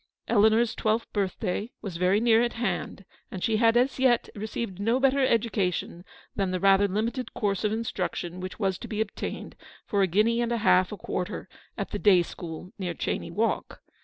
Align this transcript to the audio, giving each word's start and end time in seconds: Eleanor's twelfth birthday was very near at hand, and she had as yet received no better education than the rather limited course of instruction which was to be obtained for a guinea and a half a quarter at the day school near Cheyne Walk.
Eleanor's 0.27 0.73
twelfth 0.73 1.13
birthday 1.13 1.69
was 1.83 1.97
very 1.97 2.19
near 2.19 2.41
at 2.41 2.53
hand, 2.53 3.05
and 3.29 3.43
she 3.43 3.57
had 3.57 3.77
as 3.77 3.99
yet 3.99 4.29
received 4.33 4.79
no 4.79 4.99
better 4.99 5.23
education 5.23 6.03
than 6.35 6.49
the 6.49 6.59
rather 6.59 6.87
limited 6.87 7.35
course 7.35 7.63
of 7.63 7.71
instruction 7.71 8.39
which 8.39 8.57
was 8.57 8.79
to 8.79 8.87
be 8.87 8.99
obtained 8.99 9.55
for 9.85 10.01
a 10.01 10.07
guinea 10.07 10.41
and 10.41 10.51
a 10.51 10.57
half 10.57 10.91
a 10.91 10.97
quarter 10.97 11.47
at 11.77 11.91
the 11.91 11.99
day 11.99 12.23
school 12.23 12.73
near 12.79 12.95
Cheyne 12.95 13.35
Walk. 13.35 13.83